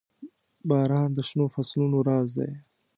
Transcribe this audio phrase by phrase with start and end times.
[0.69, 2.51] •باران د شنو فصلونو راز دی.